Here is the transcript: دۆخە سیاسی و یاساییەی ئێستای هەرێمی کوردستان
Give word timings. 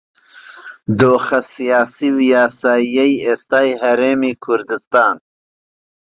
دۆخە 0.99 1.39
سیاسی 1.53 2.09
و 2.15 2.17
یاساییەی 2.33 3.21
ئێستای 3.25 3.79
هەرێمی 3.83 4.33
کوردستان 4.43 5.15